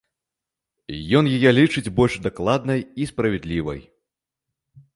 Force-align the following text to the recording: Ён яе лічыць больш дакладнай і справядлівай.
Ён 1.19 1.25
яе 1.37 1.51
лічыць 1.59 1.93
больш 2.01 2.17
дакладнай 2.29 2.81
і 3.05 3.09
справядлівай. 3.13 3.79